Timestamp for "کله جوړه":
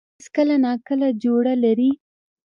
0.87-1.53